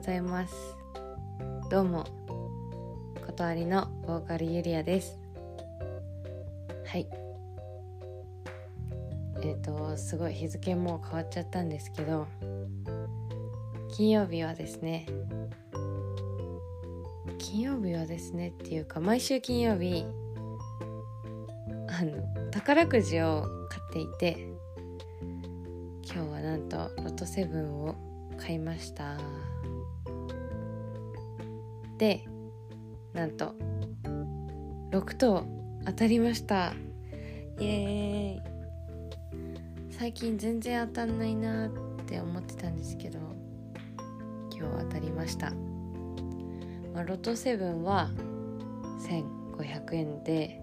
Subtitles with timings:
[0.00, 0.54] ございます。
[1.70, 2.06] どうも
[3.26, 5.18] ことりのボーカルゆりやです。
[6.86, 7.06] はい。
[9.42, 12.26] えっ、ー、とすごい日付も変わっちゃったんですけど
[13.94, 15.04] 金曜日はですね
[17.36, 20.06] 金曜日はですねっていうか毎週金曜日
[21.88, 24.48] あの宝くじを買っていて
[26.10, 27.94] 今日はなんとロト7を
[28.38, 29.49] 買いました。
[32.00, 32.24] で
[33.12, 33.54] なんと
[34.90, 35.44] 6等
[35.84, 36.72] 当たりました。
[37.58, 38.50] イエーイ。
[39.90, 41.70] 最近全然当たんないなっ
[42.06, 43.18] て思ってたんですけど
[44.50, 45.50] 今日当たりました、
[46.94, 48.08] まあ、ロト7は
[49.58, 50.58] 1500円で、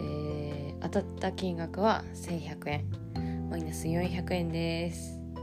[0.00, 2.90] えー、当たった金額は1100円。
[3.48, 5.20] マイナス400円です。
[5.36, 5.40] は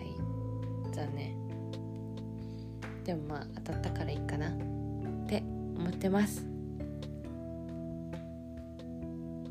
[0.00, 0.94] い。
[0.94, 1.43] 残念。
[3.04, 4.48] でもまあ当たったからいいかな。
[4.48, 5.42] って
[5.76, 6.46] 思ってます。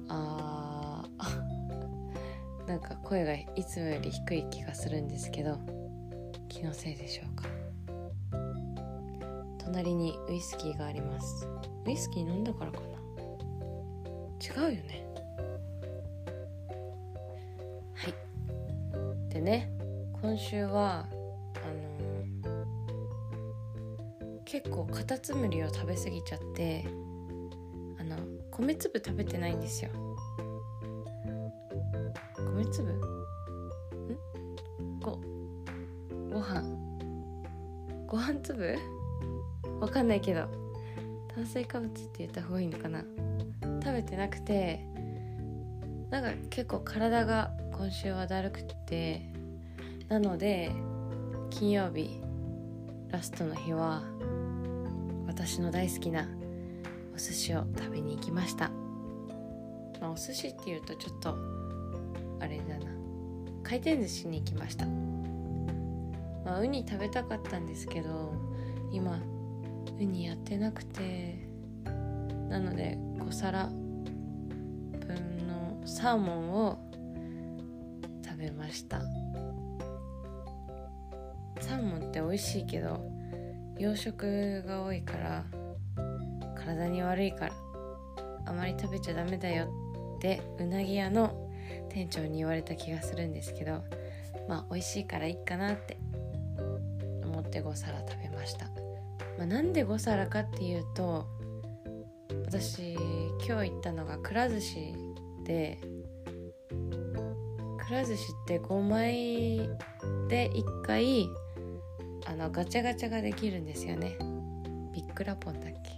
[0.09, 2.68] あー。
[2.68, 5.59] なんか声がいつもより低い気がするんですけど
[6.48, 7.46] 気のせいでしょうか。
[9.59, 11.48] 隣にウイスキーがあります。
[11.86, 12.86] ウイスキー飲んだからかな。
[14.68, 15.06] 違うよね。
[17.94, 18.09] は
[19.30, 19.34] い。
[19.34, 19.72] でね
[20.22, 21.06] 今週は
[24.54, 26.86] 結構カタツムリを食べ過ぎちゃって
[28.00, 28.18] あの
[28.52, 29.90] 米粒食べてないんですよ。
[32.38, 32.92] 米粒？
[32.92, 33.00] ん？
[35.00, 35.20] ご
[36.31, 36.64] ご飯？
[38.06, 38.78] ご飯粒？
[39.81, 40.48] わかんないけど
[41.34, 43.04] 炭水化物って言った方がいいのかな？
[43.84, 44.86] 食べてなくて
[46.12, 49.24] なんか結構体が今週はだるくて
[50.09, 50.72] なので
[51.50, 52.22] 金曜日
[53.09, 54.03] ラストの日は
[55.35, 56.27] 私の大好きな
[57.13, 58.69] お寿司を食べに行きました、
[59.99, 61.35] まあ、お寿司っていうとちょっと
[62.39, 62.91] あれだな。
[63.63, 64.85] 回転寿司に行きました、
[66.45, 68.33] まあ、ウニ食べたかったんですけど
[68.91, 69.19] 今
[69.99, 71.53] ウニやってなくて。
[72.53, 76.77] なので5皿分のサーモンを
[78.23, 79.01] 食べました。
[81.59, 83.03] サーモンって美味しいけど
[83.79, 85.45] 洋食が多いから
[86.56, 87.53] 体に悪いから
[88.45, 89.67] あまり食べちゃダメだよ
[90.17, 91.50] ってうなぎ屋の
[91.89, 93.83] 店長に言われた気がするんですけど
[94.47, 95.97] まあ美味しいからいいかなって
[97.23, 98.66] 思って5皿食べました、
[99.38, 101.28] まあ、なんで5皿かっていうと
[102.45, 102.94] 私
[103.45, 104.94] 今日行ったのがくら寿司
[105.44, 105.79] で
[107.85, 109.57] くら寿司って5枚
[110.29, 111.28] で1回
[112.25, 114.17] あのガチャガチャができるんですよね。
[114.94, 115.91] ビックラポンだっけ？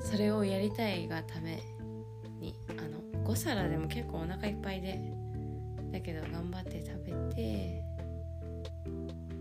[0.00, 1.62] それをやりたいがため
[2.38, 5.00] にあの5皿でも結構お腹いっぱいで
[5.90, 7.82] だけど頑張って食べて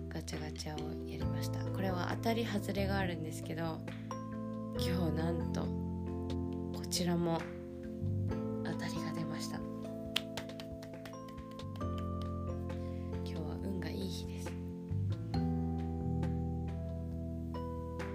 [0.09, 0.78] ガチャガチャを
[1.09, 1.59] やりました。
[1.66, 3.79] これは当たり外れがあるんですけど
[4.78, 5.62] 今日なんと
[6.78, 7.40] こちらも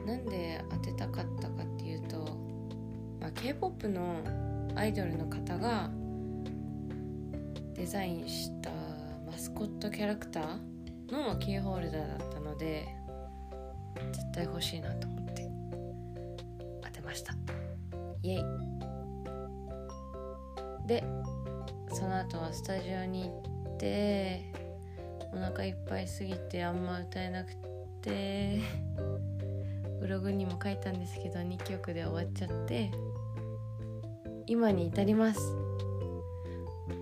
[0.08, 2.16] なんで当てたかったかっていうと、
[3.20, 4.22] まあ、k p o p の
[4.74, 5.90] アイドルの方が
[7.74, 8.70] デザインした
[9.26, 12.88] マスコットキャラクターのキーホルダーだったので
[14.12, 15.50] 絶対欲しいなと思って
[16.82, 17.34] 当てました。
[18.22, 18.44] イエイ。
[20.86, 21.04] で
[21.92, 24.54] その後はスタジオに行って
[25.34, 27.54] お腹いっぱいすぎてあんま歌えなく
[28.00, 28.62] て
[30.00, 32.90] ブログにも書いたんですけど2曲で終わっちゃって
[34.46, 35.40] 今に至ります。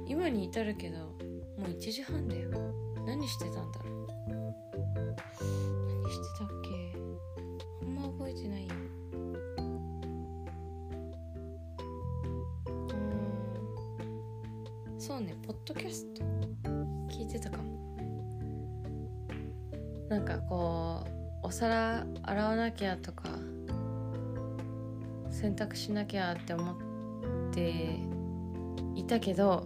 [0.09, 1.07] 今に至るけども
[1.67, 2.51] う1時半だよ。
[3.07, 4.07] 何してたんだろう。
[6.03, 6.69] 何してたっけ。
[7.83, 8.75] あんま覚えてないよ。
[9.59, 9.61] う
[14.97, 15.01] ん。
[15.01, 16.25] そうねポッドキャスト。
[17.09, 17.77] 聞いてたかも。
[20.09, 20.86] なんかこう
[21.47, 23.29] お皿洗わなきゃとか
[25.31, 26.75] 洗濯しなきゃって思っ
[27.55, 28.01] て
[28.97, 29.65] いたけど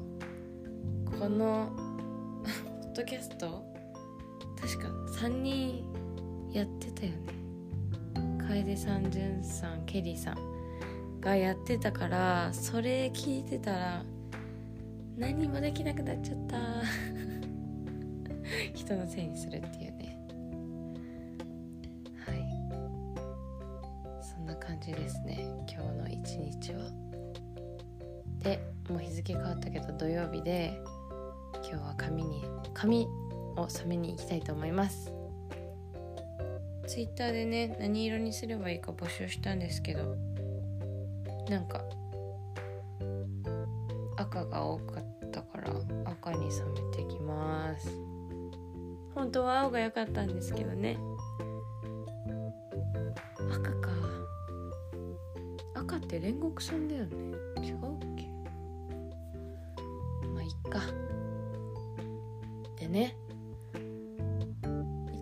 [1.19, 1.71] この
[2.83, 3.65] ポッドキャスト
[4.61, 4.89] 確か
[5.25, 7.19] 3人やってたよね。
[8.47, 14.05] 楓さんじゅんさんケリーさんがやってたからそれ聞いてたら
[15.17, 16.59] 何もできなくなっちゃった。
[18.77, 20.00] 人のせいにするっていう
[24.71, 25.45] 感じですね。
[25.69, 26.93] 今日の一日は。
[28.39, 30.81] でもう日付変わったけど土曜日で
[31.55, 33.09] 今日は髪に髪
[33.57, 35.13] を染めに行きたいと思います。
[36.87, 40.17] ツイッターでね何色にすればいいか募集したんですけど
[41.49, 41.83] なんか
[44.19, 45.73] 赤が多かったから
[46.05, 47.89] 赤に染めてきます。
[49.17, 50.97] 本当は青が良かったんですけどね。
[56.11, 57.15] って煉獄さんだよね。
[57.63, 57.79] 違うっ
[58.19, 58.27] け？
[60.27, 60.81] まあいっか。
[62.77, 63.17] でね。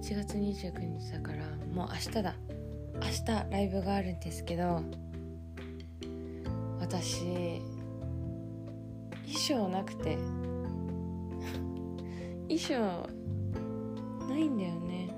[0.01, 1.45] 1月29日だから
[1.75, 2.35] もう明日だ。
[2.95, 4.83] 明日ライブがあるんですけど
[6.81, 7.23] 私
[9.27, 10.17] 衣装なくて
[12.49, 13.07] 衣装
[14.27, 15.15] ないんだよね。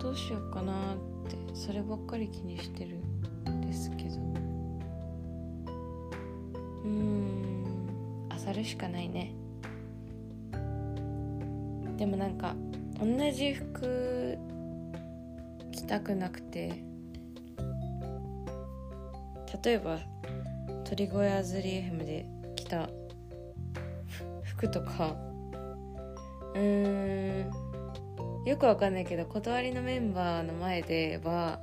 [0.00, 0.96] どうしようかなっ
[1.28, 3.00] てそればっかり気にしてる。
[3.60, 4.16] ですけど
[6.84, 7.64] うーん
[8.46, 9.32] 漁るしかないね。
[11.96, 12.54] でもなんか
[13.00, 14.38] 同じ服
[15.72, 16.82] 着たくなくて
[19.64, 19.98] 例えば
[20.84, 22.88] 鳥越アズリー FM で着た
[24.42, 25.16] 服とか
[26.54, 27.50] うーん
[28.46, 31.58] よくわかんないけど断りのメンバーの前では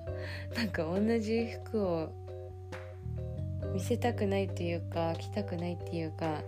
[0.55, 2.09] なんか同じ服を
[3.73, 6.41] 見せたくないっていうか着たくないっていうか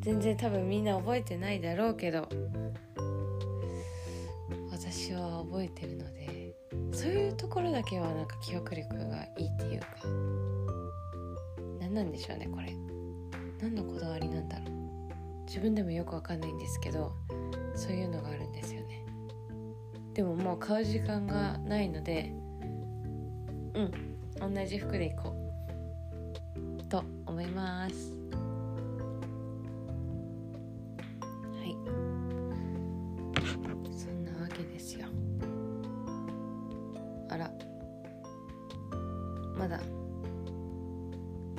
[0.00, 2.28] 全然多分みんな覚えてないだろうけど
[4.70, 6.54] 私は覚えてるので
[6.92, 9.86] そういうところだけはなんか記憶力がいいっていうか
[11.80, 12.72] 何なんでしょうねこれ。
[13.60, 15.44] 何のこだわりなんだろう。
[15.46, 17.12] 自分でもよくわかんないんですけど
[17.74, 19.04] そういうのがあるんですよね。
[20.14, 22.32] でももう買う時間がないので
[23.74, 24.54] うん。
[24.54, 25.50] 同じ服で行こう。
[26.84, 28.12] と思います。
[31.54, 31.76] はい。
[33.96, 35.06] そんなわけですよ。
[37.28, 37.50] あら。
[39.56, 39.78] まだ。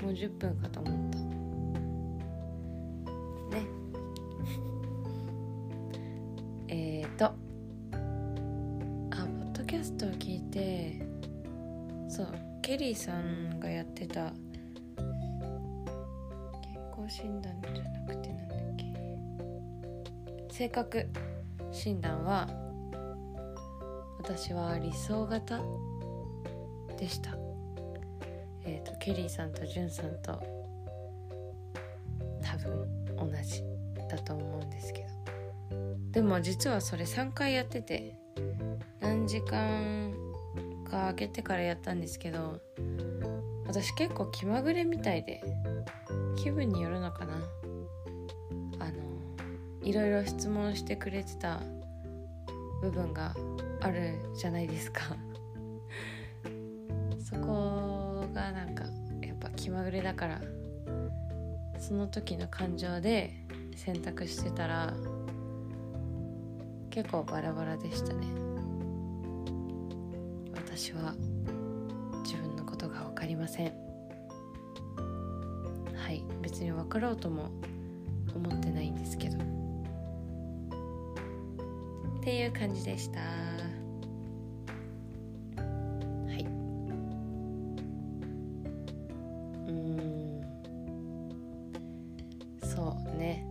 [0.02, 1.20] もう10分かと思った。
[3.56, 3.66] ね。
[6.68, 7.26] えーと。
[7.26, 7.36] あ
[9.18, 10.31] ポッドキャストを聞いてそう
[12.72, 14.32] ケリーさんがやってた
[14.96, 20.54] 健康診断じゃなくてなんだっけ？
[20.54, 21.06] 性格
[21.74, 22.48] 診断は
[24.20, 25.60] 私は理想型
[26.98, 27.36] でした。
[28.64, 30.42] えーと、ケリーさんとジュンさんと
[32.42, 32.88] 多分
[33.18, 33.66] 同じ
[34.10, 35.08] だと思うんですけど。
[36.12, 38.16] でも実はそれ3回やってて
[39.02, 40.14] 何時間
[40.92, 42.60] か空けてからやったんですけど
[43.66, 45.42] 私結構気まぐれみたいで
[46.36, 47.36] 気分によるのかな。
[48.80, 48.94] あの
[49.82, 51.62] いろいろ質問してくれてた
[52.82, 53.34] 部分が
[53.80, 55.16] あるじゃないですか。
[57.24, 58.84] そこがなんか
[59.22, 60.42] やっぱ気まぐれだから
[61.80, 63.46] その時の感情で
[63.78, 64.94] 選択してたら
[66.90, 68.51] 結構バラバラでしたね。
[70.74, 71.14] 私は
[72.24, 73.74] 自分のことが分かりません。
[75.94, 76.24] はい。
[76.42, 77.52] 別に分かろうとも
[78.34, 79.38] 思ってないんですけど。
[79.38, 79.42] っ
[82.24, 83.20] ていう感じでした。
[83.20, 83.26] は
[86.38, 86.46] い。
[89.68, 90.42] うん。
[92.64, 93.46] そうね。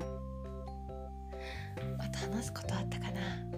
[1.99, 3.50] また話すことあったかな。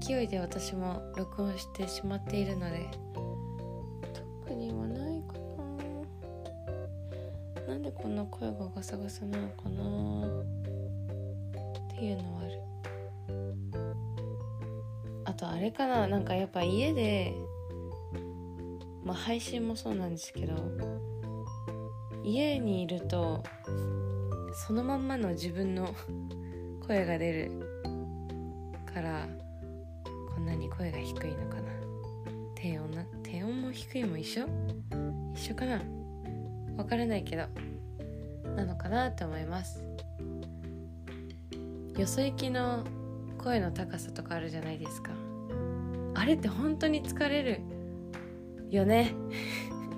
[0.00, 2.90] 勢いで私も録音してしまっているので
[4.42, 5.34] 特にはないか
[7.66, 7.72] な。
[7.74, 9.82] なんでこんな声がガサガサなのかな。
[11.94, 12.62] っていうのはある。
[15.24, 16.06] あとあれかな。
[16.06, 17.32] なんかやっぱ家で
[19.04, 20.54] まあ配信もそうなんですけど
[22.24, 23.42] 家にいると
[24.66, 25.94] そのまんまの自分の
[26.86, 27.50] 声が出る
[28.92, 29.28] から
[30.54, 31.72] に声が低いのかな？
[32.54, 33.04] 低音な？
[33.22, 34.46] 低音も低いも一緒？
[35.34, 35.82] 一緒かな？
[36.76, 37.44] わからないけど。
[38.56, 39.82] なのかなって思います。
[41.96, 42.84] よそ行きの
[43.38, 45.10] 声の高さとかあるじゃないですか。
[46.14, 47.60] あれって本当に疲れる
[48.70, 49.14] よね？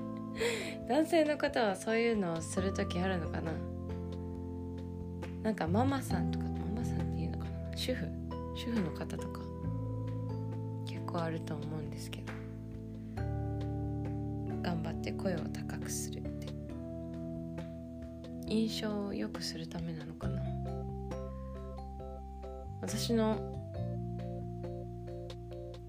[0.88, 3.52] 男性の方はそういうのをする時あるのかな？
[5.42, 7.76] なんかママさんとかママさんっていうのかな？
[7.76, 8.06] 主婦？
[8.56, 9.45] 主婦の方とか。
[11.16, 12.32] 構あると思うんですけど。
[14.62, 16.46] 頑張って声を高くするって。
[18.46, 20.42] 印象を良くするためなのかな。
[22.82, 23.38] 私の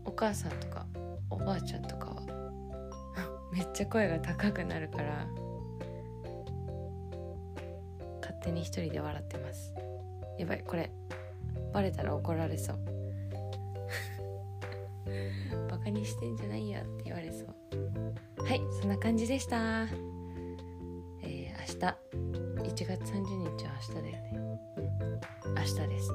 [0.05, 0.85] お母さんとか
[1.29, 2.21] おばあちゃんとかは
[3.53, 5.27] めっちゃ声が高くなるから
[8.21, 9.75] 勝手に一人で笑ってます。
[10.39, 10.89] やばいこれ
[11.73, 12.86] バレたら怒られそう。
[15.87, 18.43] カにしてんじゃないやって言われそう。
[18.43, 19.87] はいそんな感じでした。
[21.21, 21.97] えー、明日。
[22.67, 24.59] 1月30日は明日だよね。
[25.55, 26.11] 明日です。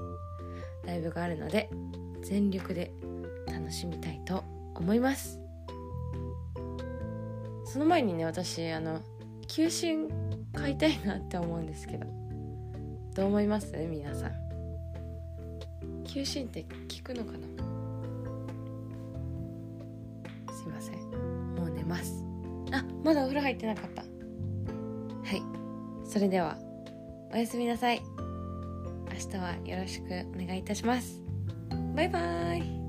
[0.85, 1.71] ライブがあるので
[2.23, 2.93] 全力で
[3.47, 5.41] 楽しみたいと思います。
[7.64, 9.00] その前にね私あの
[9.49, 10.09] 休診
[10.52, 12.07] 買いたいなって思うんですけど。
[13.14, 13.75] どう思います？
[13.76, 14.33] 皆さん。
[16.05, 16.69] 休診って効
[17.05, 17.72] くのかな？
[20.62, 20.95] すいません。
[21.57, 22.25] もう寝ます。
[22.71, 24.02] あまだお風呂入ってなかった。
[24.02, 24.09] は
[25.35, 25.42] い。
[26.09, 26.57] それでは
[27.33, 28.00] おやすみなさい。
[29.12, 30.04] 明日はよろしく
[30.35, 31.21] お願いいたします。
[31.97, 32.81] バイバーイ